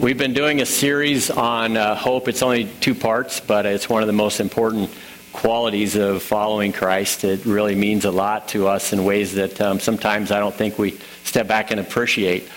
[0.00, 2.28] We've been doing a series on uh, hope.
[2.28, 4.90] It's only two parts, but it's one of the most important
[5.32, 7.24] qualities of following Christ.
[7.24, 10.78] It really means a lot to us in ways that um, sometimes I don't think
[10.78, 10.92] we
[11.24, 12.48] step back and appreciate.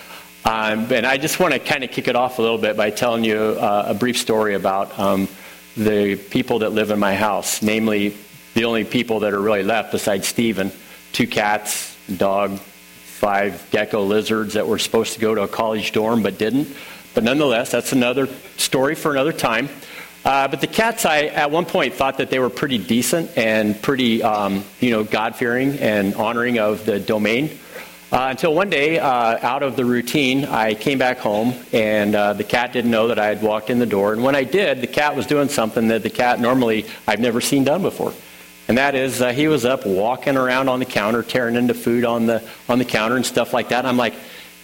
[0.46, 2.91] Um, and I just want to kind of kick it off a little bit by
[2.91, 5.28] telling you uh, a brief story about um,
[5.76, 8.16] the people that live in my house, namely
[8.54, 10.71] the only people that are really left besides Stephen
[11.12, 16.21] two cats, dog, five gecko lizards that were supposed to go to a college dorm
[16.21, 16.68] but didn't.
[17.14, 18.27] But nonetheless, that's another
[18.57, 19.70] story for another time.
[20.23, 23.81] Uh, but the cats, I at one point thought that they were pretty decent and
[23.81, 27.58] pretty, um, you know, God fearing and honoring of the domain.
[28.12, 32.34] Uh, until one day, uh, out of the routine, I came back home and uh,
[32.34, 34.13] the cat didn't know that I had walked in the door.
[34.13, 37.41] And when I did, the cat was doing something that the cat normally I've never
[37.41, 38.13] seen done before.
[38.68, 42.05] And that is, uh, he was up walking around on the counter, tearing into food
[42.05, 43.85] on the on the counter and stuff like that.
[43.85, 44.13] I'm like,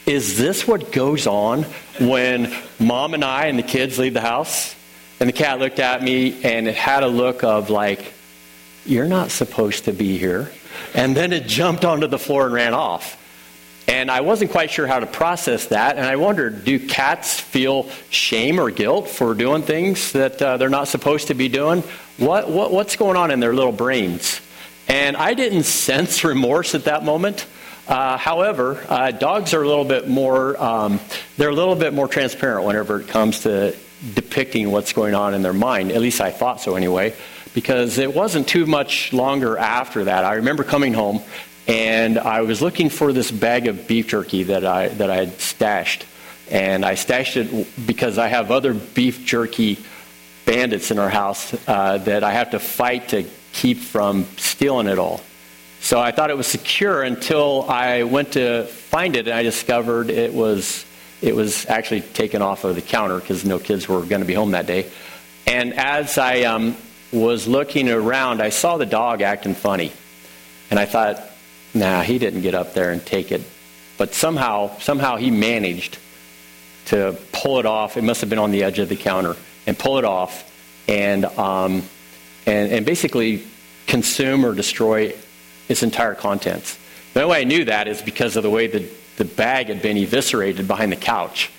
[0.05, 1.65] is this what goes on
[1.99, 4.75] when mom and I and the kids leave the house?
[5.19, 8.13] And the cat looked at me and it had a look of like,
[8.85, 10.51] You're not supposed to be here.
[10.93, 13.17] And then it jumped onto the floor and ran off.
[13.87, 15.97] And I wasn't quite sure how to process that.
[15.97, 20.69] And I wondered do cats feel shame or guilt for doing things that uh, they're
[20.69, 21.83] not supposed to be doing?
[22.17, 24.41] What, what, what's going on in their little brains?
[24.87, 27.45] And I didn't sense remorse at that moment.
[27.87, 30.99] Uh, however, uh, dogs are a little bit more, um,
[31.37, 33.75] they're a little bit more transparent whenever it comes to
[34.13, 35.91] depicting what's going on in their mind.
[35.91, 37.15] At least I thought so anyway,
[37.53, 40.25] because it wasn't too much longer after that.
[40.25, 41.21] I remember coming home
[41.67, 45.39] and I was looking for this bag of beef jerky that I, that I had
[45.39, 46.05] stashed.
[46.49, 49.77] And I stashed it because I have other beef jerky
[50.45, 54.97] bandits in our house uh, that I have to fight to keep from stealing it
[54.97, 55.21] all.
[55.87, 60.09] So I thought it was secure until I went to find it and I discovered
[60.09, 60.85] it was
[61.21, 64.33] it was actually taken off of the counter because no kids were going to be
[64.33, 64.91] home that day.
[65.45, 66.75] And as I um,
[67.13, 69.93] was looking around, I saw the dog acting funny,
[70.69, 71.23] and I thought,
[71.73, 73.43] "Nah, he didn't get up there and take it."
[73.97, 75.99] But somehow, somehow he managed
[76.87, 77.95] to pull it off.
[77.95, 80.51] It must have been on the edge of the counter and pull it off,
[80.89, 81.83] and um,
[82.45, 83.43] and, and basically
[83.85, 85.13] consume or destroy
[85.67, 86.77] its entire contents.
[87.13, 89.81] The only way I knew that is because of the way the, the bag had
[89.81, 91.49] been eviscerated behind the couch.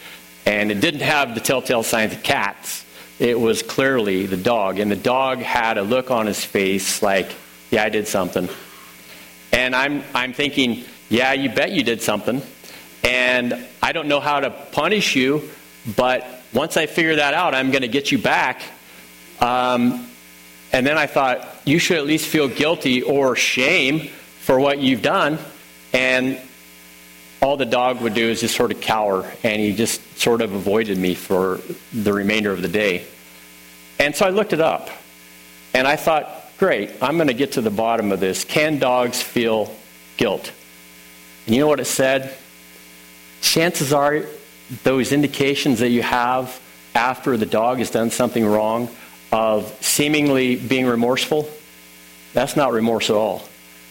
[0.46, 2.84] And it didn't have the telltale signs of cats.
[3.18, 4.78] It was clearly the dog.
[4.78, 7.30] And the dog had a look on his face like,
[7.70, 8.48] yeah, I did something.
[9.52, 12.42] And I'm, I'm thinking, yeah, you bet you did something.
[13.02, 15.48] And I don't know how to punish you,
[15.96, 18.62] but once I figure that out, I'm going to get you back.
[19.40, 20.08] Um,
[20.72, 24.08] and then I thought, you should at least feel guilty or shame
[24.40, 25.38] for what you've done.
[25.92, 26.40] And
[27.40, 30.52] all the dog would do is just sort of cower, and he just sort of
[30.52, 31.60] avoided me for
[31.92, 33.04] the remainder of the day.
[33.98, 34.90] And so I looked it up,
[35.72, 36.28] and I thought,
[36.58, 38.44] great, I'm going to get to the bottom of this.
[38.44, 39.74] Can dogs feel
[40.16, 40.52] guilt?
[41.46, 42.36] And you know what it said?
[43.40, 44.24] Chances are,
[44.82, 46.60] those indications that you have
[46.94, 48.88] after the dog has done something wrong
[49.32, 51.48] of seemingly being remorseful,
[52.32, 53.42] that's not remorse at all.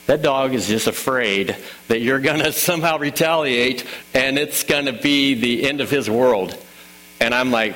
[0.08, 1.56] That dog is just afraid
[1.90, 6.10] that you're going to somehow retaliate and it's going to be the end of his
[6.10, 6.58] world.
[7.20, 7.76] And I'm like,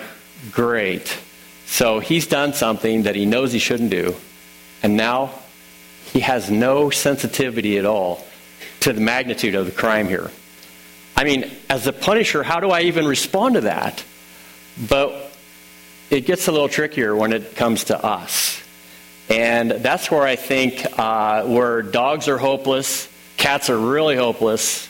[0.52, 1.18] great.
[1.66, 4.16] So he's done something that he knows he shouldn't do.
[4.84, 5.32] And now
[6.06, 8.26] he has no sensitivity at all
[8.82, 10.32] to the magnitude of the crime here.
[11.16, 14.04] I mean, as a punisher, how do I even respond to that?
[14.90, 15.31] But
[16.12, 18.62] it gets a little trickier when it comes to us.
[19.30, 23.08] And that's where I think uh, where dogs are hopeless,
[23.38, 24.90] cats are really hopeless,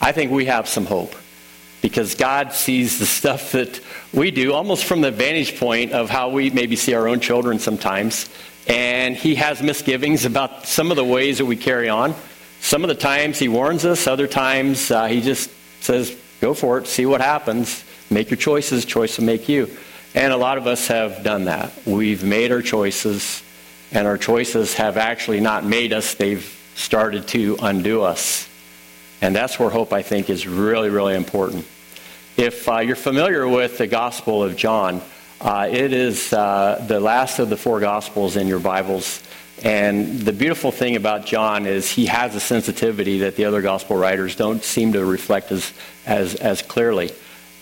[0.00, 1.14] I think we have some hope.
[1.82, 3.80] Because God sees the stuff that
[4.14, 7.58] we do almost from the vantage point of how we maybe see our own children
[7.58, 8.30] sometimes.
[8.66, 12.14] And He has misgivings about some of the ways that we carry on.
[12.60, 15.50] Some of the times He warns us, other times uh, He just
[15.82, 19.70] says, go for it, see what happens, make your choices, choice will make you.
[20.16, 21.72] And a lot of us have done that.
[21.84, 23.42] We've made our choices,
[23.92, 26.42] and our choices have actually not made us, they've
[26.74, 28.48] started to undo us.
[29.20, 31.66] And that's where hope, I think, is really, really important.
[32.38, 35.02] If uh, you're familiar with the Gospel of John,
[35.38, 39.22] uh, it is uh, the last of the four Gospels in your Bibles.
[39.62, 43.98] And the beautiful thing about John is he has a sensitivity that the other Gospel
[43.98, 45.74] writers don't seem to reflect as,
[46.06, 47.10] as, as clearly.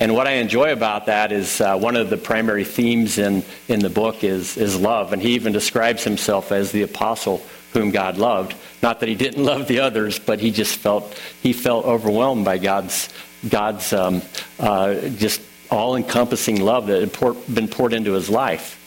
[0.01, 3.81] And what I enjoy about that is uh, one of the primary themes in, in
[3.81, 5.13] the book is, is love.
[5.13, 7.43] And he even describes himself as the apostle
[7.73, 8.55] whom God loved.
[8.83, 12.59] Not that he didn't love the others, but he just felt, he felt overwhelmed by
[12.59, 13.09] God's,
[13.49, 14.23] God's um,
[14.59, 18.81] uh, just all encompassing love that had been poured into his life.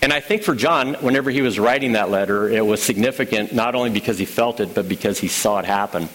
[0.00, 3.74] And I think for John, whenever he was writing that letter, it was significant not
[3.74, 6.08] only because he felt it, but because he saw it happen.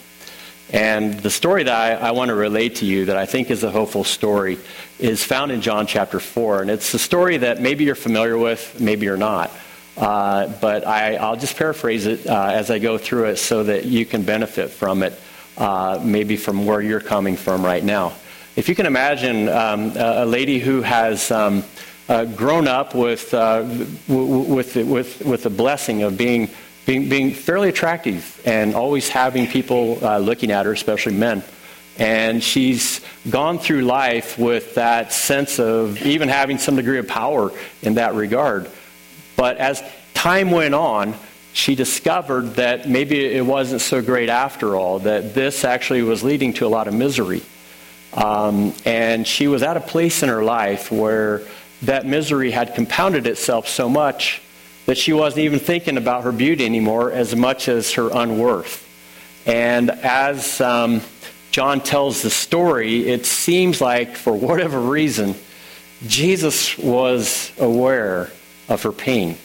[0.74, 3.64] And the story that I, I, want to relate to you that I think is
[3.64, 4.58] a hopeful story
[4.98, 6.64] is found in John chapter 4.
[6.64, 9.52] And it's a story that maybe you're familiar with, maybe you're not.
[9.96, 13.86] Uh, but I, will just paraphrase it uh, as I go through it so that
[13.86, 15.14] you can benefit from it,
[15.58, 18.14] uh, maybe from where you're coming from right now.
[18.56, 21.64] If you can imagine um, a lady who has um,
[22.10, 23.64] uh, grown up with, uh,
[24.08, 26.50] with, with, with the blessing of being,
[26.86, 31.44] being, being fairly attractive and always having people uh, looking at her, especially men.
[31.98, 37.52] And she's gone through life with that sense of even having some degree of power
[37.82, 38.70] in that regard.
[39.36, 39.84] But as
[40.14, 41.16] time went on,
[41.54, 46.54] she discovered that maybe it wasn't so great after all, that this actually was leading
[46.54, 47.44] to a lot of misery.
[48.14, 51.44] Um, and she was at a place in her life where
[51.84, 54.42] that misery had compounded itself so much
[54.86, 58.88] that she wasn't even thinking about her beauty anymore as much as her unworth.
[59.46, 61.02] And as um,
[61.52, 65.36] John tells the story, it seems like, for whatever reason,
[66.08, 68.30] Jesus was aware
[68.68, 69.38] of her pain.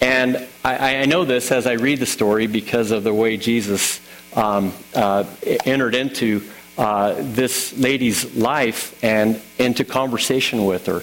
[0.00, 4.00] And I, I know this as I read the story because of the way Jesus
[4.34, 5.24] um, uh,
[5.64, 6.42] entered into
[6.76, 11.02] uh, this lady's life and into conversation with her.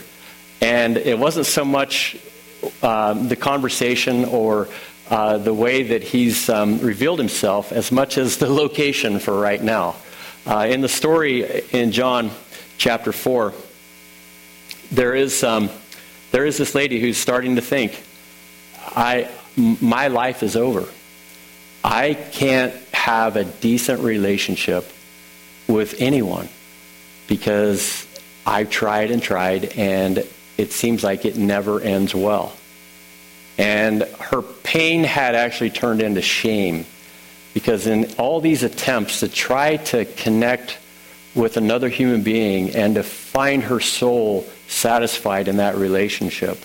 [0.61, 2.15] And it wasn't so much
[2.81, 4.67] um, the conversation or
[5.09, 9.61] uh, the way that he's um, revealed himself as much as the location for right
[9.61, 9.95] now.
[10.45, 12.31] Uh, in the story in John
[12.77, 13.53] chapter 4,
[14.91, 15.69] there is, um,
[16.31, 18.01] there is this lady who's starting to think,
[18.77, 20.87] I, my life is over.
[21.83, 24.89] I can't have a decent relationship
[25.67, 26.49] with anyone
[27.27, 28.07] because
[28.45, 30.25] I've tried and tried and
[30.57, 32.53] it seems like it never ends well.
[33.57, 36.85] And her pain had actually turned into shame
[37.53, 40.77] because in all these attempts to try to connect
[41.35, 46.57] with another human being and to find her soul satisfied in that relationship,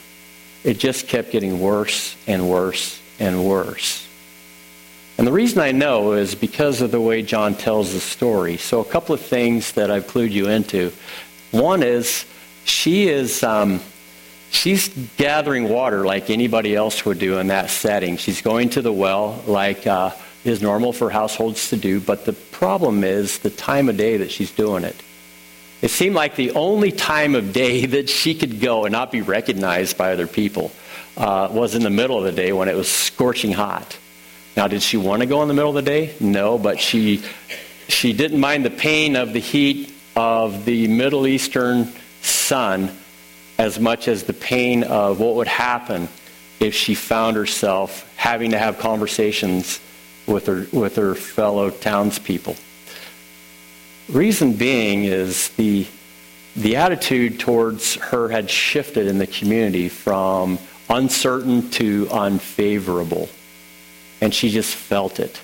[0.64, 4.06] it just kept getting worse and worse and worse.
[5.18, 8.56] And the reason I know is because of the way John tells the story.
[8.56, 10.92] So, a couple of things that I've clued you into.
[11.50, 12.24] One is
[12.68, 13.80] she is um,
[14.50, 18.16] she's gathering water like anybody else would do in that setting.
[18.16, 20.12] She's going to the well like uh,
[20.44, 24.30] is normal for households to do, but the problem is the time of day that
[24.30, 24.96] she's doing it.
[25.80, 29.22] It seemed like the only time of day that she could go and not be
[29.22, 30.72] recognized by other people
[31.16, 33.96] uh, was in the middle of the day when it was scorching hot.
[34.56, 36.14] Now, did she want to go in the middle of the day?
[36.18, 37.22] No, but she
[37.88, 41.92] she didn't mind the pain of the heat of the Middle Eastern
[42.48, 42.90] sun
[43.58, 46.08] as much as the pain of what would happen
[46.60, 49.80] if she found herself having to have conversations
[50.26, 52.56] with her, with her fellow townspeople.
[54.08, 55.86] Reason being is the,
[56.56, 60.58] the attitude towards her had shifted in the community from
[60.88, 63.28] uncertain to unfavorable.
[64.22, 65.38] And she just felt it.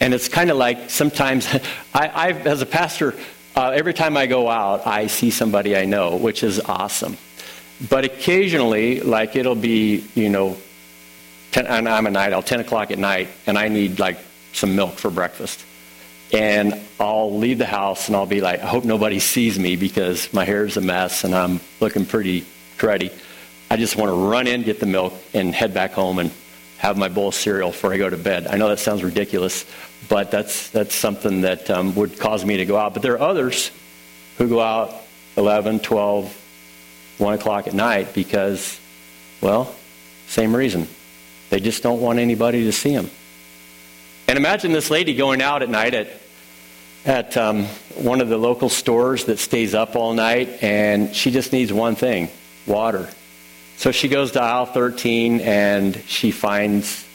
[0.00, 1.48] And it's kind of like sometimes,
[1.94, 3.14] I, I, as a pastor,
[3.56, 7.16] uh, every time I go out, I see somebody I know, which is awesome.
[7.88, 10.56] But occasionally, like it'll be, you know,
[11.52, 14.18] 10, and I'm a night owl, 10 o'clock at night, and I need like
[14.52, 15.64] some milk for breakfast.
[16.32, 20.32] And I'll leave the house and I'll be like, I hope nobody sees me because
[20.32, 22.44] my hair's a mess and I'm looking pretty
[22.76, 23.12] cruddy.
[23.70, 26.32] I just want to run in, get the milk, and head back home and
[26.78, 28.46] have my bowl of cereal before I go to bed.
[28.46, 29.64] I know that sounds ridiculous,
[30.08, 32.94] but that's, that's something that um, would cause me to go out.
[32.94, 33.70] But there are others
[34.38, 34.94] who go out
[35.36, 38.78] 11, 12, 1 o'clock at night because,
[39.40, 39.74] well,
[40.26, 40.88] same reason.
[41.50, 43.10] They just don't want anybody to see them.
[44.26, 46.08] And imagine this lady going out at night at,
[47.04, 47.64] at um,
[47.96, 51.94] one of the local stores that stays up all night, and she just needs one
[51.94, 52.30] thing
[52.66, 53.08] water.
[53.76, 57.06] So she goes to aisle 13 and she finds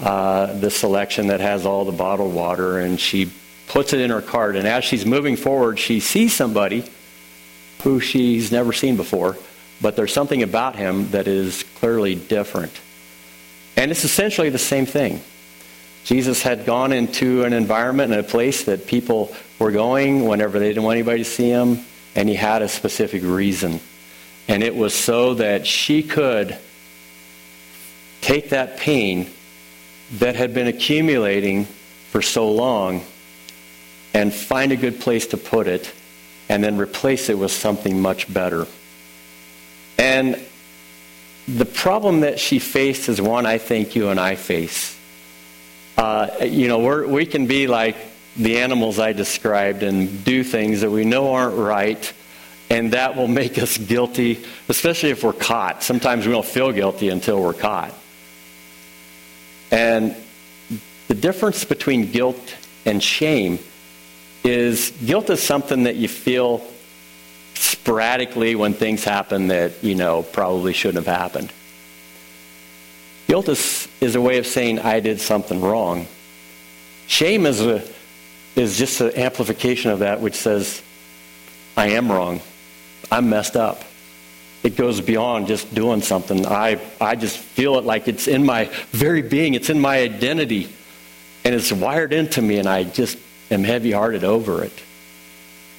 [0.00, 3.30] uh, the selection that has all the bottled water and she
[3.68, 4.56] puts it in her cart.
[4.56, 6.84] And as she's moving forward, she sees somebody
[7.82, 9.36] who she's never seen before,
[9.80, 12.72] but there's something about him that is clearly different.
[13.76, 15.20] And it's essentially the same thing.
[16.04, 20.68] Jesus had gone into an environment and a place that people were going whenever they
[20.68, 23.80] didn't want anybody to see him, and he had a specific reason.
[24.48, 26.58] And it was so that she could
[28.20, 29.30] take that pain
[30.18, 31.66] that had been accumulating
[32.10, 33.04] for so long
[34.12, 35.92] and find a good place to put it
[36.48, 38.66] and then replace it with something much better.
[39.96, 40.40] And
[41.46, 44.98] the problem that she faced is one I think you and I face.
[45.96, 47.96] Uh, you know, we can be like
[48.36, 52.12] the animals I described and do things that we know aren't right,
[52.68, 55.82] and that will make us guilty, especially if we're caught.
[55.82, 57.94] Sometimes we don't feel guilty until we're caught.
[59.70, 60.16] And
[61.08, 63.58] the difference between guilt and shame
[64.44, 66.64] is guilt is something that you feel
[67.54, 71.52] sporadically when things happen that, you know, probably shouldn't have happened.
[73.26, 76.06] Guilt is, is a way of saying, I did something wrong.
[77.06, 77.86] Shame is, a,
[78.56, 80.82] is just an amplification of that, which says,
[81.76, 82.40] I am wrong.
[83.12, 83.84] I'm messed up.
[84.62, 86.46] It goes beyond just doing something.
[86.46, 90.68] I, I just feel it like it's in my very being, it's in my identity,
[91.44, 93.18] and it's wired into me, and I just
[93.50, 94.82] am heavy hearted over it.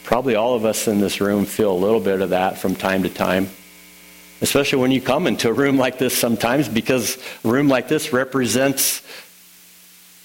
[0.03, 3.03] Probably all of us in this room feel a little bit of that from time
[3.03, 3.49] to time,
[4.41, 8.11] especially when you come into a room like this sometimes, because a room like this
[8.11, 9.03] represents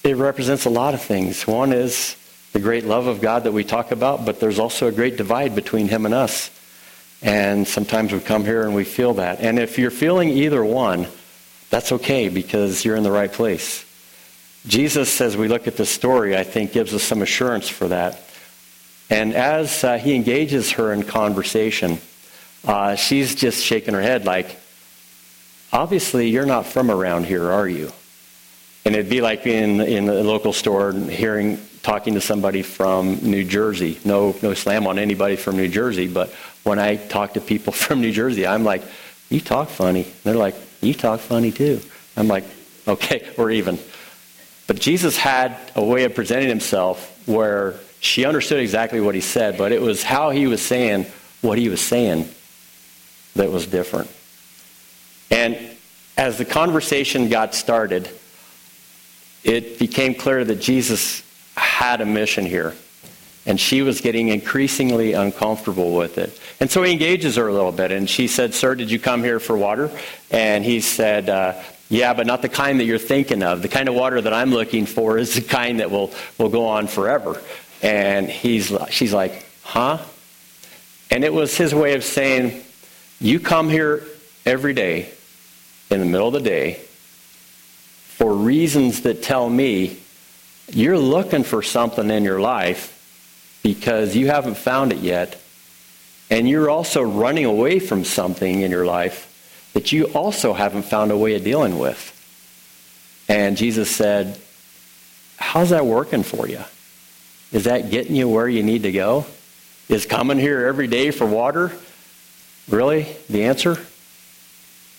[0.06, 1.48] it represents a lot of things.
[1.48, 2.14] One is
[2.52, 5.56] the great love of God that we talk about, but there's also a great divide
[5.56, 6.48] between Him and us.
[7.26, 9.40] And sometimes we come here and we feel that.
[9.40, 11.09] And if you're feeling either one,
[11.71, 13.85] that's okay because you're in the right place.
[14.68, 18.23] Jesus, as we look at this story, I think gives us some assurance for that.
[19.11, 21.99] And as uh, he engages her in conversation,
[22.64, 24.56] uh, she's just shaking her head like,
[25.73, 27.90] obviously, you're not from around here, are you?
[28.85, 33.16] And it'd be like being in a local store and hearing, talking to somebody from
[33.16, 33.99] New Jersey.
[34.04, 36.33] No, no slam on anybody from New Jersey, but
[36.66, 38.82] when I talk to people from New Jersey, I'm like,
[39.30, 40.06] you talk funny.
[40.25, 41.80] they're like, you talk funny too.
[42.16, 42.44] I'm like,
[42.87, 43.78] okay, we're even.
[44.66, 49.56] But Jesus had a way of presenting himself where she understood exactly what he said,
[49.56, 51.06] but it was how he was saying
[51.40, 52.28] what he was saying
[53.37, 54.11] that was different.
[55.30, 55.58] And
[56.16, 58.11] as the conversation got started,
[59.44, 61.23] it became clear that Jesus
[61.56, 62.75] had a mission here.
[63.46, 66.38] And she was getting increasingly uncomfortable with it.
[66.58, 67.92] And so he engages her a little bit.
[67.92, 69.90] And she said, Sir, did you come here for water?
[70.32, 71.54] And he said, uh,
[71.88, 73.62] Yeah, but not the kind that you're thinking of.
[73.62, 76.66] The kind of water that I'm looking for is the kind that will, will go
[76.66, 77.40] on forever.
[77.82, 79.98] And he's, she's like, Huh?
[81.10, 82.64] And it was his way of saying,
[83.20, 84.02] You come here
[84.44, 85.10] every day,
[85.88, 86.80] in the middle of the day,
[88.16, 89.98] for reasons that tell me
[90.68, 92.92] you're looking for something in your life
[93.66, 95.42] because you haven't found it yet.
[96.30, 101.11] And you're also running away from something in your life that you also haven't found
[101.11, 102.12] a way of dealing with.
[103.28, 104.38] And Jesus said,
[105.37, 106.61] How's that working for you?
[107.50, 109.26] Is that getting you where you need to go?
[109.88, 111.73] Is coming here every day for water
[112.68, 113.85] really the answer?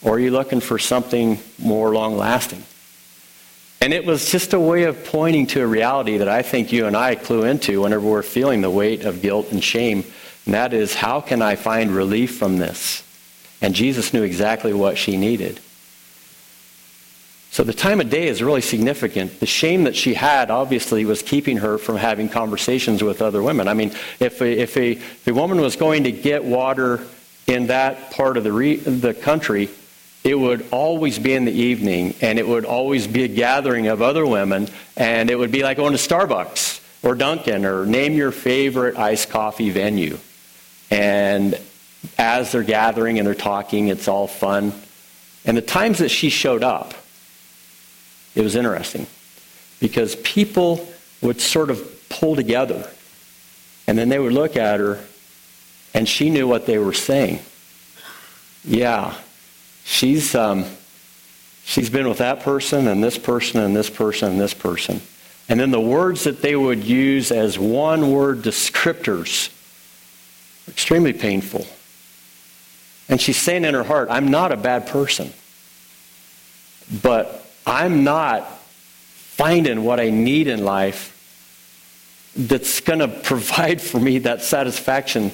[0.01, 2.63] Or are you looking for something more long lasting?
[3.79, 6.87] And it was just a way of pointing to a reality that I think you
[6.87, 10.03] and I clue into whenever we're feeling the weight of guilt and shame.
[10.45, 13.03] And that is, how can I find relief from this?
[13.61, 15.59] And Jesus knew exactly what she needed.
[17.51, 19.39] So the time of day is really significant.
[19.39, 23.67] The shame that she had obviously was keeping her from having conversations with other women.
[23.67, 27.01] I mean, if a, if a, if a woman was going to get water
[27.47, 29.69] in that part of the, re, the country,
[30.27, 34.01] it would always be in the evening, and it would always be a gathering of
[34.01, 34.67] other women,
[34.97, 39.29] and it would be like going to Starbucks or Dunkin' or name your favorite iced
[39.29, 40.17] coffee venue.
[40.91, 41.57] And
[42.17, 44.73] as they're gathering and they're talking, it's all fun.
[45.45, 46.93] And the times that she showed up,
[48.35, 49.07] it was interesting
[49.79, 50.89] because people
[51.21, 52.89] would sort of pull together
[53.87, 54.99] and then they would look at her
[55.93, 57.39] and she knew what they were saying.
[58.65, 59.15] Yeah,
[59.87, 60.65] she's um,
[61.63, 65.01] she's been with that person and this person and this person and this person.
[65.49, 69.49] And then the words that they would use as one word descriptors
[70.67, 71.65] extremely painful.
[73.07, 75.31] And she's saying in her heart, I'm not a bad person.
[77.01, 81.13] But I'm not finding what I need in life
[82.35, 85.31] that's going to provide for me that satisfaction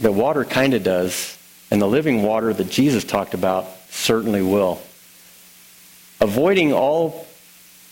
[0.00, 1.38] that water kind of does
[1.70, 4.80] and the living water that Jesus talked about certainly will.
[6.20, 7.26] Avoiding all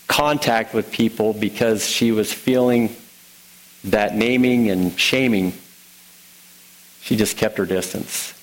[0.07, 2.95] contact with people because she was feeling
[3.85, 5.53] that naming and shaming,
[7.01, 8.33] she just kept her distance.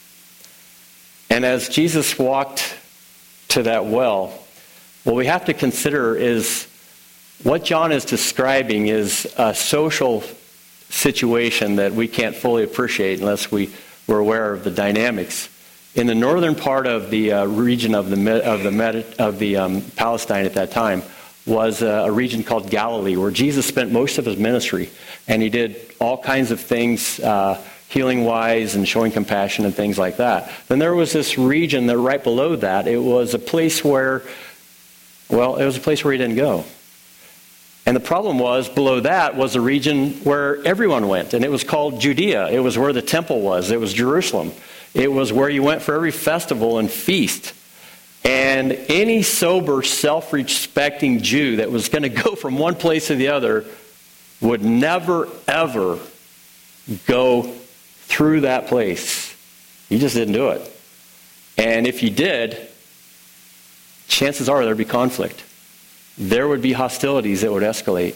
[1.28, 2.74] And as Jesus walked
[3.48, 4.32] to that well,
[5.04, 6.66] what we have to consider is
[7.42, 10.24] what John is describing is a social
[10.88, 13.70] situation that we can't fully appreciate unless we
[14.06, 15.48] were aware of the dynamics.
[15.94, 19.82] In the northern part of the uh, region of the of the of the um,
[19.96, 21.02] Palestine at that time
[21.46, 24.90] was a, a, region called Galilee, where Jesus spent most of his ministry,
[25.28, 27.20] and he did all kinds of things.
[27.20, 30.50] Uh, healing wise and showing compassion and things like that.
[30.66, 34.22] Then there was this region that right below that, it was a place where,
[35.28, 36.64] well, it was a place where he didn't go.
[37.86, 41.62] And the problem was, below that was a region where everyone went, and it was
[41.62, 42.48] called Judea.
[42.48, 44.52] It was where the temple was, it was Jerusalem.
[44.92, 47.54] It was where you went for every festival and feast.
[48.24, 53.14] And any sober, self respecting Jew that was going to go from one place to
[53.14, 53.64] the other
[54.40, 56.00] would never, ever
[57.06, 59.32] go through that place.
[59.88, 60.72] You just didn't do it.
[61.56, 62.68] And if you did,
[64.08, 65.45] chances are there'd be conflict
[66.18, 68.14] there would be hostilities that would escalate.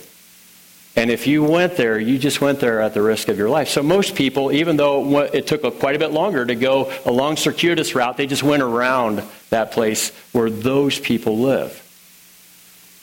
[0.96, 3.68] And if you went there, you just went there at the risk of your life.
[3.68, 7.36] So most people, even though it took quite a bit longer to go a long
[7.36, 11.80] circuitous route, they just went around that place where those people live.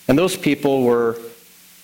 [0.08, 1.18] And those people were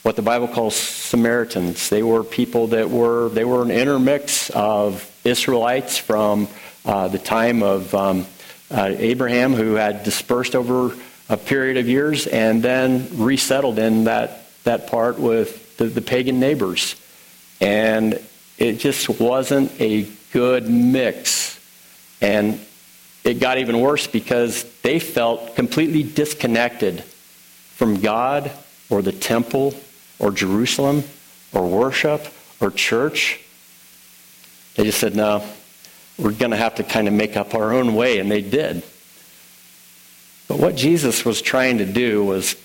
[0.04, 1.90] what the Bible calls Samaritans.
[1.90, 6.50] They were people that were they were an intermix of Israelites from
[6.86, 8.26] uh, the time of um,
[8.70, 10.94] uh, Abraham, who had dispersed over
[11.30, 16.40] a period of years and then resettled in that, that part with the, the pagan
[16.40, 16.96] neighbors.
[17.62, 18.20] And
[18.58, 21.60] it just wasn't a good mix.
[22.22, 22.60] And
[23.24, 28.52] it got even worse because they felt completely disconnected from God
[28.90, 29.74] or the temple
[30.20, 31.04] or Jerusalem
[31.54, 32.28] or worship
[32.60, 33.40] or church.
[34.76, 35.44] They just said, no,
[36.18, 38.20] we're going to have to kind of make up our own way.
[38.20, 38.84] And they did.
[40.54, 42.56] But what Jesus was trying to do was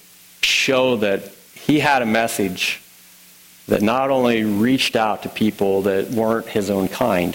[0.43, 1.23] show that
[1.55, 2.83] he had a message
[3.67, 7.35] that not only reached out to people that weren't his own kind,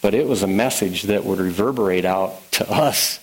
[0.00, 3.20] but it was a message that would reverberate out to us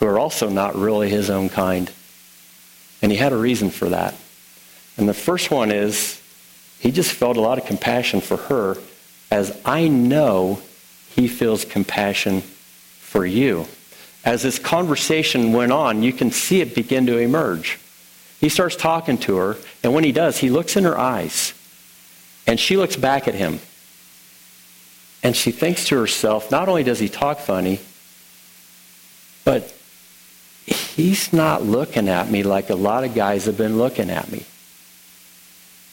[0.00, 1.92] who are also not really his own kind.
[3.00, 4.16] And he had a reason for that.
[4.96, 6.20] And the first one is
[6.80, 8.78] he just felt a lot of compassion for her,
[9.30, 10.60] as I know
[11.14, 13.68] he feels compassion for you
[14.28, 17.78] as this conversation went on, you can see it begin to emerge.
[18.38, 21.54] He starts talking to her, and when he does, he looks in her eyes,
[22.46, 23.58] and she looks back at him.
[25.22, 27.80] And she thinks to herself, not only does he talk funny,
[29.46, 29.74] but
[30.66, 34.44] he's not looking at me like a lot of guys have been looking at me.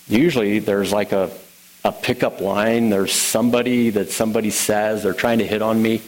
[0.10, 1.32] Usually there's like a,
[1.86, 6.02] a pickup line, there's somebody that somebody says, they're trying to hit on me.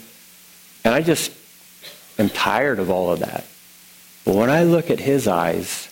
[0.84, 1.32] And I just
[2.18, 3.46] am tired of all of that.
[4.26, 5.90] But when I look at his eyes,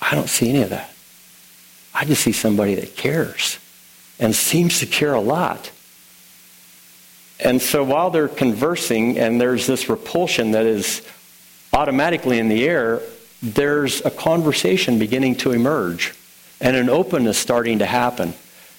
[0.00, 0.92] I don't see any of that.
[1.94, 3.58] I just see somebody that cares
[4.18, 5.70] and seems to care a lot.
[7.40, 11.02] And so while they're conversing and there's this repulsion that is
[11.72, 13.02] automatically in the air,
[13.42, 16.14] there's a conversation beginning to emerge
[16.60, 18.34] and an openness starting to happen.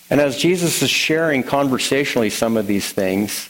[0.10, 3.50] And as Jesus is sharing conversationally some of these things,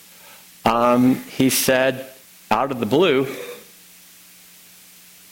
[0.66, 2.10] um, he said,
[2.50, 3.28] out of the blue,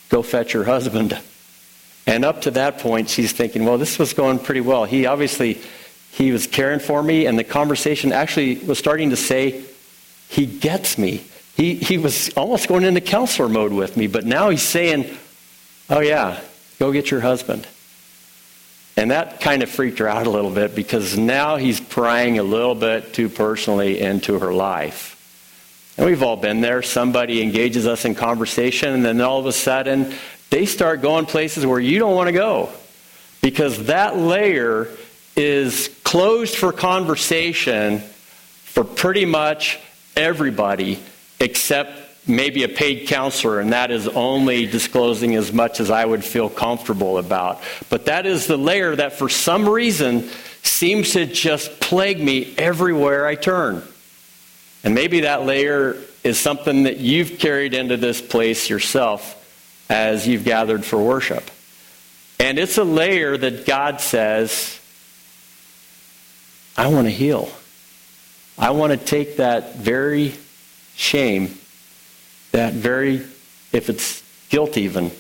[0.10, 1.18] go fetch your husband.
[2.08, 4.86] And up to that point, she's thinking, well, this was going pretty well.
[4.86, 5.60] He obviously,
[6.12, 9.64] he was caring for me, and the conversation actually was starting to say,
[10.30, 11.24] he gets me.
[11.56, 15.18] He, he was almost going into counselor mode with me, but now he's saying,
[15.90, 16.40] oh, yeah,
[16.80, 17.66] go get your husband.
[18.98, 22.44] And that kind of freaked her out a little bit because now he's prying a
[22.44, 25.15] little bit too personally into her life.
[25.98, 26.82] And we've all been there.
[26.82, 30.14] Somebody engages us in conversation, and then all of a sudden,
[30.50, 32.70] they start going places where you don't want to go.
[33.42, 34.90] Because that layer
[35.36, 38.00] is closed for conversation
[38.64, 39.80] for pretty much
[40.16, 41.00] everybody
[41.40, 46.24] except maybe a paid counselor, and that is only disclosing as much as I would
[46.24, 47.62] feel comfortable about.
[47.90, 50.30] But that is the layer that for some reason
[50.64, 53.84] seems to just plague me everywhere I turn.
[54.86, 59.42] And maybe that layer is something that you've carried into this place yourself
[59.90, 61.50] as you've gathered for worship.
[62.40, 64.80] And it's a layer that God says,
[66.78, 67.50] I want to heal.
[68.58, 70.36] I want to take that very
[70.96, 71.58] shame,
[72.52, 73.26] that very,
[73.72, 75.12] if it's guilt even,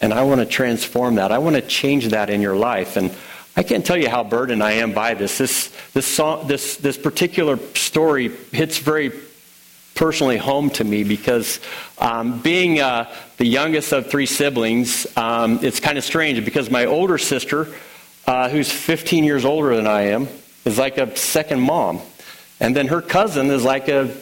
[0.00, 1.32] and I want to transform that.
[1.32, 2.96] I want to change that in your life.
[2.96, 3.12] And
[3.58, 5.36] I can't tell you how burdened I am by this.
[5.36, 9.10] This, this, song, this, this particular story hits very
[9.96, 11.58] personally home to me because
[11.98, 16.84] um, being uh, the youngest of three siblings, um, it's kind of strange because my
[16.84, 17.66] older sister
[18.28, 20.28] uh, who's 15 years older than I am,
[20.64, 22.00] is like a second mom.
[22.60, 24.14] And then her cousin is like a,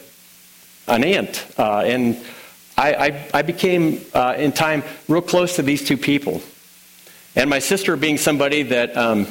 [0.88, 1.46] an aunt.
[1.58, 2.24] Uh, and
[2.78, 6.40] I, I, I became, uh, in time, real close to these two people.
[7.36, 9.26] And my sister being somebody that um,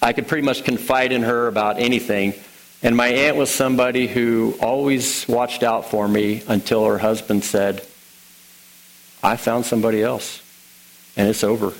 [0.00, 2.32] I could pretty much confide in her about anything.
[2.82, 7.86] And my aunt was somebody who always watched out for me until her husband said,
[9.22, 10.40] I found somebody else,
[11.14, 11.74] and it's over.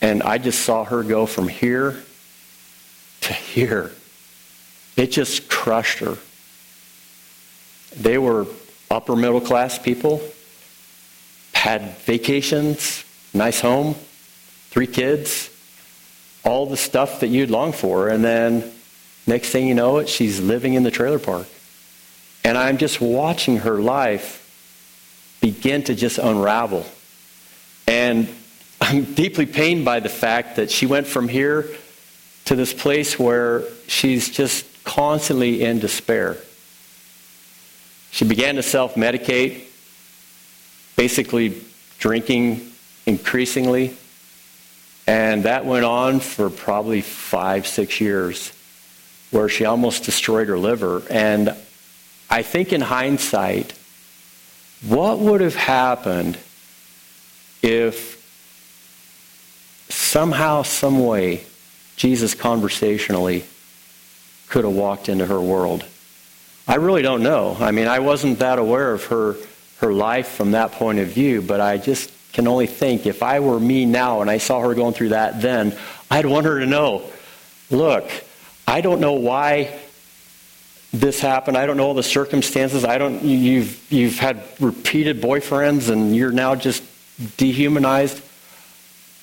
[0.00, 2.00] And I just saw her go from here
[3.22, 3.90] to here.
[4.96, 6.16] It just crushed her.
[7.96, 8.46] They were
[8.88, 10.22] upper middle class people,
[11.52, 13.96] had vacations, nice home,
[14.70, 15.50] three kids,
[16.44, 18.08] all the stuff that you'd long for.
[18.08, 18.70] And then
[19.26, 21.46] next thing you know it, she's living in the trailer park.
[22.44, 24.40] And I'm just watching her life
[25.40, 26.86] begin to just unravel.
[27.86, 28.28] And
[28.80, 31.68] I'm deeply pained by the fact that she went from here
[32.46, 36.36] to this place where she's just constantly in despair.
[38.10, 39.64] She began to self medicate,
[40.96, 41.62] basically
[41.98, 42.70] drinking
[43.06, 43.96] increasingly.
[45.06, 48.52] And that went on for probably five, six years,
[49.30, 51.02] where she almost destroyed her liver.
[51.10, 51.54] And
[52.30, 53.74] I think in hindsight,
[54.86, 56.38] what would have happened
[57.62, 58.14] if
[59.88, 61.44] somehow, some way,
[61.96, 63.44] Jesus conversationally
[64.48, 65.84] could have walked into her world?
[66.66, 67.56] I really don't know.
[67.60, 69.36] I mean, I wasn't that aware of her
[69.78, 73.40] her life from that point of view, but I just can only think if I
[73.40, 75.74] were me now and I saw her going through that then,
[76.10, 77.10] I'd want her to know,
[77.70, 78.10] look,
[78.66, 79.78] I don't know why
[80.92, 81.56] this happened.
[81.56, 82.84] I don't know all the circumstances.
[82.84, 86.82] I don't you've you've had repeated boyfriends and you're now just
[87.36, 88.20] dehumanized.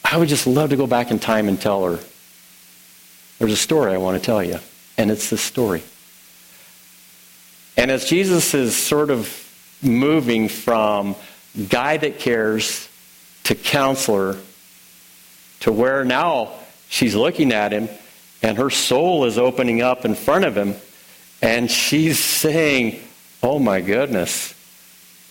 [0.04, 2.00] I would just love to go back in time and tell her.
[3.40, 4.60] There's a story I want to tell you,
[4.98, 5.84] and it's this story.
[7.78, 9.38] And as Jesus is sort of
[9.82, 11.16] moving from
[11.70, 12.88] guy that cares
[13.44, 14.38] to counselor
[15.62, 16.52] to where now
[16.90, 17.90] she's looking at him
[18.42, 20.76] and her soul is opening up in front of him
[21.42, 23.02] and she's saying,
[23.44, 24.54] Oh my goodness.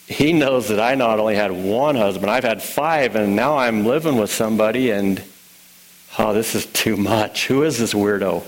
[0.06, 3.86] He knows that I not only had one husband, I've had five, and now I'm
[3.86, 5.22] living with somebody, and
[6.18, 7.46] oh, this is too much.
[7.46, 8.42] Who is this weirdo?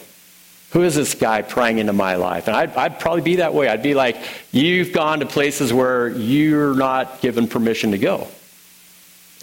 [0.70, 2.48] Who is this guy prying into my life?
[2.48, 3.68] And I'd, I'd, probably be that way.
[3.68, 4.16] I'd be like,
[4.50, 8.26] You've gone to places where you're not given permission to go.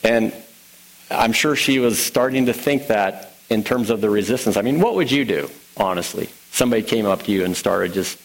[0.04, 0.34] And
[1.12, 4.58] I'm sure she was starting to think that in terms of the resistance.
[4.58, 6.30] I mean, what would you do, honestly?
[6.52, 8.20] Somebody came up to you and started just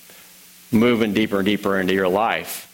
[0.70, 2.70] moving deeper and deeper into your life.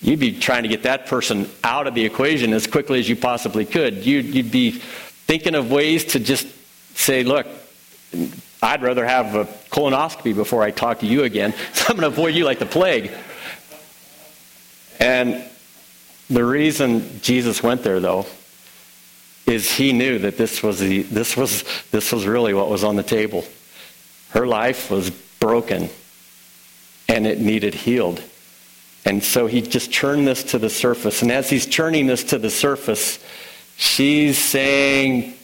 [0.00, 3.16] You'd be trying to get that person out of the equation as quickly as you
[3.16, 4.06] possibly could.
[4.06, 6.46] You'd, you'd be thinking of ways to just
[6.94, 7.46] say, look,
[8.62, 12.14] I'd rather have a colonoscopy before I talk to you again, so I'm going to
[12.18, 13.10] avoid you like the plague.
[14.98, 15.44] And
[16.30, 18.26] the reason Jesus went there, though,
[19.46, 22.94] is he knew that this was, the, this was, this was really what was on
[22.94, 23.44] the table.
[24.30, 25.90] Her life was broken,
[27.08, 28.22] and it needed healed.
[29.04, 31.22] And so he just churned this to the surface.
[31.22, 33.18] And as he's churning this to the surface,
[33.76, 35.34] she's saying,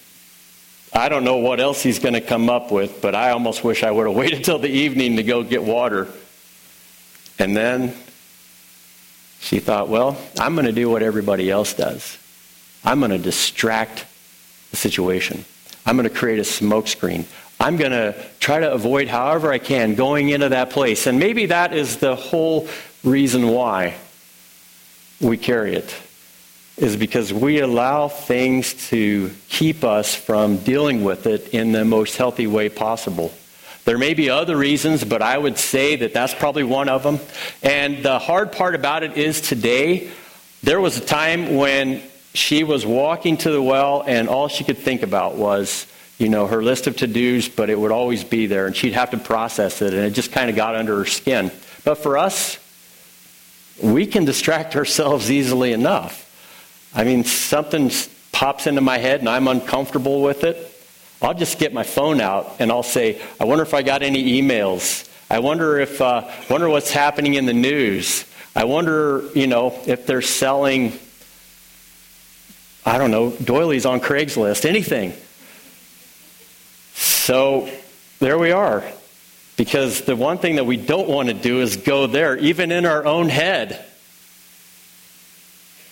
[0.92, 3.82] I don't know what else he's going to come up with, but I almost wish
[3.82, 6.06] I would have waited till the evening to go get water.
[7.40, 7.96] And then
[9.46, 12.18] she thought, well, I'm going to do what everybody else does.
[12.84, 14.04] I'm going to distract
[14.72, 15.44] the situation.
[15.86, 17.26] I'm going to create a smokescreen.
[17.60, 21.06] I'm going to try to avoid however I can going into that place.
[21.06, 22.68] And maybe that is the whole
[23.04, 23.94] reason why
[25.20, 25.94] we carry it
[26.76, 32.16] is because we allow things to keep us from dealing with it in the most
[32.16, 33.32] healthy way possible.
[33.86, 37.20] There may be other reasons, but I would say that that's probably one of them.
[37.62, 40.10] And the hard part about it is today,
[40.64, 42.02] there was a time when
[42.34, 45.86] she was walking to the well and all she could think about was,
[46.18, 48.92] you know, her list of to dos, but it would always be there and she'd
[48.94, 51.52] have to process it and it just kind of got under her skin.
[51.84, 52.58] But for us,
[53.80, 56.24] we can distract ourselves easily enough.
[56.92, 57.92] I mean, something
[58.32, 60.72] pops into my head and I'm uncomfortable with it.
[61.22, 64.40] I'll just get my phone out and I'll say, I wonder if I got any
[64.40, 65.08] emails.
[65.30, 68.24] I wonder if, uh, wonder what's happening in the news.
[68.54, 70.98] I wonder, you know, if they're selling,
[72.84, 75.14] I don't know, doilies on Craigslist, anything.
[76.94, 77.68] So
[78.20, 78.84] there we are.
[79.56, 82.84] Because the one thing that we don't want to do is go there, even in
[82.84, 83.84] our own head.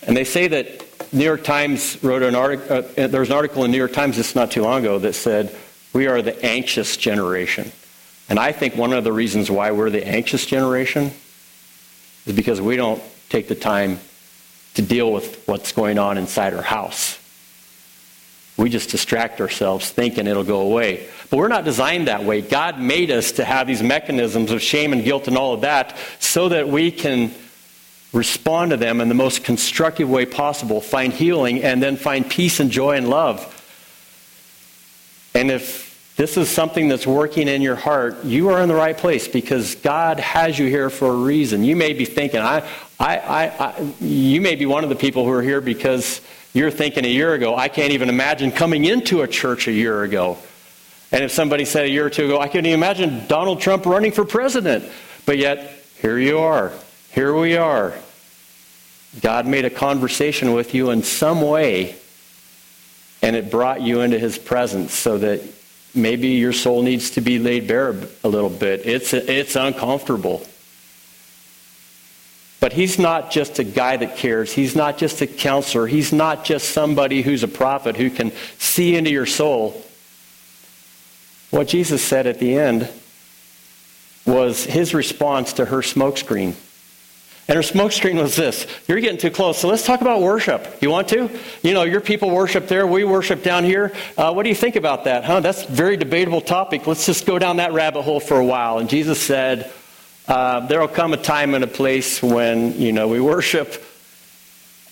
[0.07, 3.65] And they say that New York Times wrote an article, uh, there was an article
[3.65, 5.55] in New York Times just not too long ago that said,
[5.93, 7.71] we are the anxious generation.
[8.29, 11.13] And I think one of the reasons why we're the anxious generation
[12.27, 14.01] is because we don't take the time
[14.75, 17.17] to deal with what's going on inside our house.
[18.57, 21.07] We just distract ourselves thinking it'll go away.
[21.31, 22.41] But we're not designed that way.
[22.41, 25.97] God made us to have these mechanisms of shame and guilt and all of that
[26.19, 27.33] so that we can
[28.15, 32.61] respond to them in the most constructive way possible, find healing, and then find peace
[32.61, 33.51] and joy and love.
[35.35, 38.97] And if this is something that's working in your heart, you are in the right
[38.97, 41.65] place because God has you here for a reason.
[41.65, 42.61] You may be thinking, I,
[43.01, 46.21] I, I, I, you may be one of the people who are here because
[46.53, 50.05] you're thinking a year ago, I can't even imagine coming into a church a year
[50.05, 50.39] ago.
[51.11, 53.85] And if somebody said a year or two ago, I couldn't even imagine Donald Trump
[53.85, 54.85] running for president.
[55.27, 56.73] But yet, here you are.
[57.11, 57.95] Here we are.
[59.21, 61.97] God made a conversation with you in some way,
[63.23, 65.43] and it brought you into his presence so that
[65.95, 68.85] maybe your soul needs to be laid bare a little bit.
[68.85, 70.45] It's, it's uncomfortable.
[72.61, 74.53] But he's not just a guy that cares.
[74.53, 75.87] He's not just a counselor.
[75.87, 79.85] He's not just somebody who's a prophet who can see into your soul.
[81.51, 82.89] What Jesus said at the end
[84.27, 86.55] was his response to her smokescreen.
[87.47, 90.79] And her smokescreen was this You're getting too close, so let's talk about worship.
[90.81, 91.31] You want to?
[91.63, 93.93] You know, your people worship there, we worship down here.
[94.17, 95.25] Uh, what do you think about that?
[95.25, 95.41] Huh?
[95.41, 96.87] That's a very debatable topic.
[96.87, 98.79] Let's just go down that rabbit hole for a while.
[98.79, 99.71] And Jesus said,
[100.27, 103.85] uh, There will come a time and a place when, you know, we worship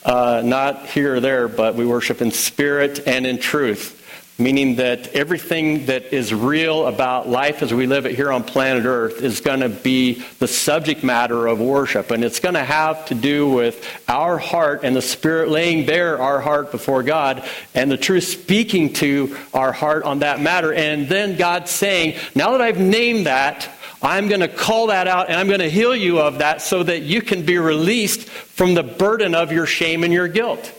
[0.05, 4.01] uh, not here or there, but we worship in spirit and in truth
[4.43, 8.85] meaning that everything that is real about life as we live it here on planet
[8.85, 12.11] Earth is going to be the subject matter of worship.
[12.11, 16.21] And it's going to have to do with our heart and the Spirit laying bare
[16.21, 20.73] our heart before God and the truth speaking to our heart on that matter.
[20.73, 23.69] And then God saying, now that I've named that,
[24.03, 26.83] I'm going to call that out and I'm going to heal you of that so
[26.83, 30.73] that you can be released from the burden of your shame and your guilt.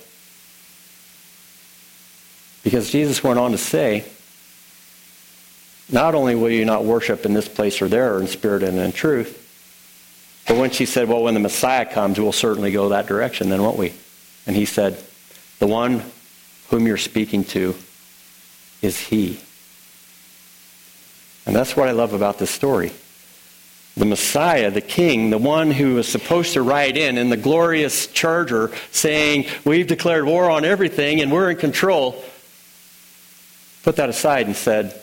[2.63, 4.05] Because Jesus went on to say,
[5.91, 8.79] not only will you not worship in this place or there or in spirit and
[8.79, 9.39] in truth,
[10.47, 13.61] but when she said, well, when the Messiah comes, we'll certainly go that direction, then
[13.61, 13.93] won't we?
[14.45, 15.01] And he said,
[15.59, 16.03] the one
[16.69, 17.75] whom you're speaking to
[18.81, 19.39] is he.
[21.45, 22.91] And that's what I love about this story.
[23.95, 28.07] The Messiah, the King, the one who was supposed to ride in in the glorious
[28.07, 32.23] charger saying, We've declared war on everything and we're in control,
[33.83, 34.99] put that aside and said,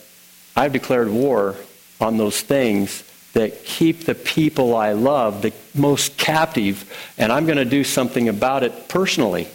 [0.57, 1.57] I've declared war
[2.01, 7.59] on those things that keep the people I love the most captive, and I'm going
[7.59, 9.47] to do something about it personally.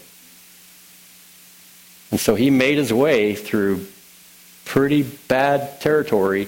[2.11, 3.87] And so he made his way through
[4.63, 6.47] pretty bad territory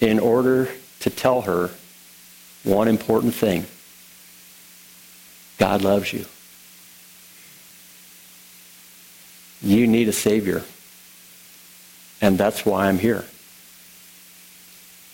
[0.00, 0.68] in order
[1.00, 1.70] to tell her
[2.64, 3.66] one important thing
[5.58, 6.24] God loves you.
[9.62, 10.64] You need a Savior.
[12.20, 13.24] And that's why I'm here.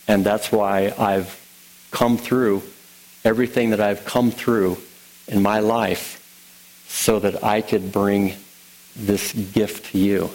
[0.08, 1.38] And that's why I've
[1.90, 2.62] come through
[3.24, 4.78] everything that I've come through
[5.28, 6.18] in my life
[6.88, 8.34] so that I could bring
[8.96, 10.30] this gift to you.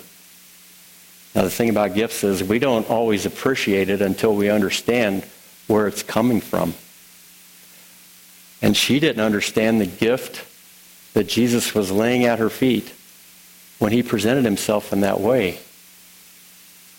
[1.35, 5.23] Now, the thing about gifts is we don't always appreciate it until we understand
[5.67, 6.73] where it's coming from.
[8.61, 10.43] And she didn't understand the gift
[11.13, 12.91] that Jesus was laying at her feet
[13.77, 15.59] when he presented himself in that way.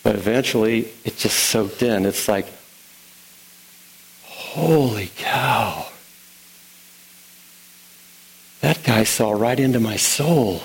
[0.09, 2.03] But eventually, it just soaked in.
[2.03, 2.47] It's like,
[4.23, 5.85] holy cow.
[8.61, 10.63] That guy saw right into my soul.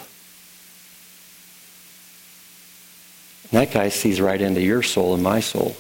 [3.42, 5.76] And that guy sees right into your soul and my soul.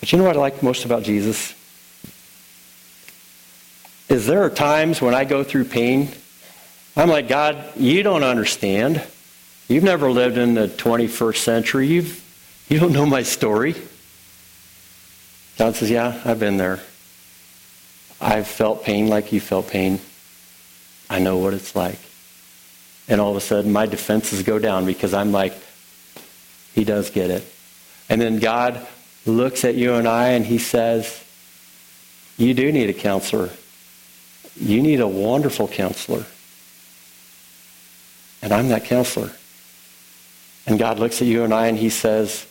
[0.00, 1.54] But you know what I like most about Jesus?
[4.10, 6.10] Is there are times when I go through pain,
[6.94, 9.02] I'm like, God, you don't understand.
[9.72, 11.86] You've never lived in the 21st century.
[11.86, 12.22] You've,
[12.68, 13.74] you don't know my story.
[15.56, 16.80] God says, Yeah, I've been there.
[18.20, 19.98] I've felt pain like you felt pain.
[21.08, 21.98] I know what it's like.
[23.08, 25.54] And all of a sudden, my defenses go down because I'm like,
[26.74, 27.50] He does get it.
[28.10, 28.86] And then God
[29.24, 31.18] looks at you and I and He says,
[32.36, 33.48] You do need a counselor.
[34.54, 36.26] You need a wonderful counselor.
[38.42, 39.32] And I'm that counselor.
[40.66, 42.46] And God looks at you and I and he says,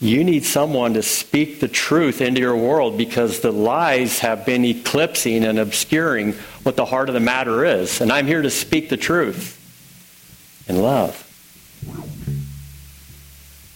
[0.00, 4.64] You need someone to speak the truth into your world because the lies have been
[4.64, 8.00] eclipsing and obscuring what the heart of the matter is.
[8.00, 9.56] And I'm here to speak the truth
[10.68, 11.24] in love.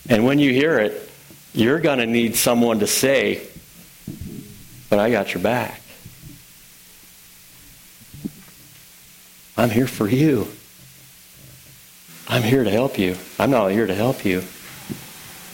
[0.09, 1.11] And when you hear it,
[1.55, 3.47] you're going to need someone to say,
[4.89, 5.81] But I got your back.
[9.57, 10.49] I'm here for you.
[12.33, 13.17] I'm here to help you.
[13.39, 14.43] I'm not here to help you.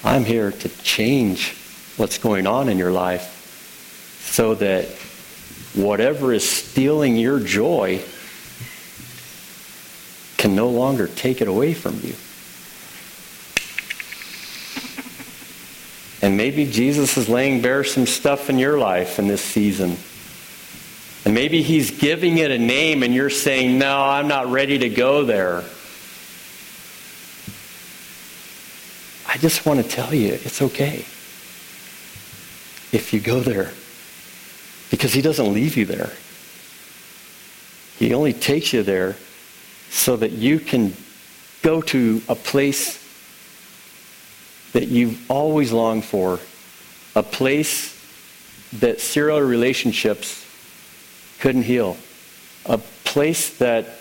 [0.05, 1.57] I'm here to change
[1.97, 4.85] what's going on in your life so that
[5.75, 8.01] whatever is stealing your joy
[10.37, 12.15] can no longer take it away from you.
[16.23, 19.97] And maybe Jesus is laying bare some stuff in your life in this season.
[21.25, 24.89] And maybe he's giving it a name and you're saying, No, I'm not ready to
[24.89, 25.65] go there.
[29.29, 31.05] I just want to tell you it's okay
[32.91, 33.73] if you go there
[34.91, 36.13] because he doesn't leave you there.
[37.99, 39.17] He only takes you there
[39.91, 40.95] so that you can
[41.63, 43.05] go to a place
[44.73, 46.41] that you've always longed for,
[47.15, 47.95] a place
[48.75, 50.47] that serial relationships
[51.41, 51.99] couldn't heal,
[52.65, 53.99] a place that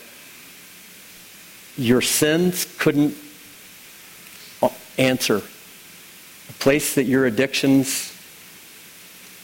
[1.78, 3.16] your sins couldn't
[4.98, 8.14] answer, a place that your addictions,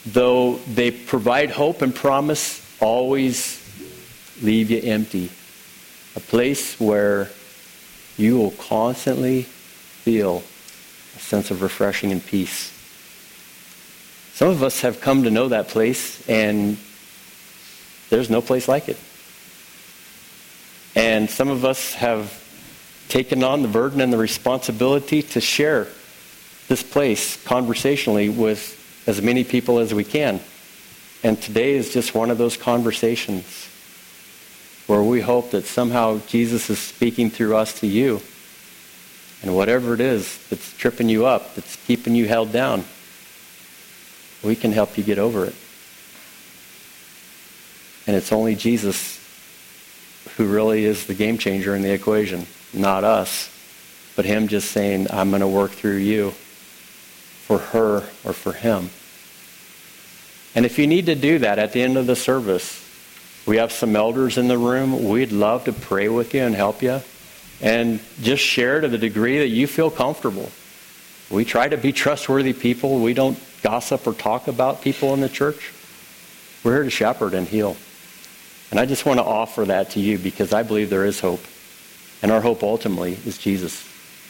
[0.06, 3.60] though they provide hope and promise, always
[4.42, 5.30] leave you empty,
[6.16, 7.30] a place where
[8.16, 10.42] you will constantly feel
[11.16, 12.70] a sense of refreshing and peace.
[14.34, 16.76] Some of us have come to know that place, and
[18.10, 18.98] there's no place like it.
[20.96, 22.43] And some of us have
[23.08, 25.86] taken on the burden and the responsibility to share
[26.68, 30.40] this place conversationally with as many people as we can.
[31.22, 33.68] And today is just one of those conversations
[34.86, 38.20] where we hope that somehow Jesus is speaking through us to you.
[39.42, 42.84] And whatever it is that's tripping you up, that's keeping you held down,
[44.42, 45.54] we can help you get over it.
[48.06, 49.20] And it's only Jesus
[50.36, 53.50] who really is the game changer in the equation, not us,
[54.16, 56.32] but him just saying, I'm going to work through you
[57.46, 58.90] for her or for him.
[60.54, 62.80] And if you need to do that at the end of the service,
[63.46, 65.08] we have some elders in the room.
[65.08, 67.00] We'd love to pray with you and help you.
[67.60, 70.50] And just share to the degree that you feel comfortable.
[71.30, 73.00] We try to be trustworthy people.
[73.00, 75.72] We don't gossip or talk about people in the church.
[76.62, 77.76] We're here to shepherd and heal.
[78.70, 81.44] And I just want to offer that to you because I believe there is hope.
[82.22, 83.93] And our hope ultimately is Jesus.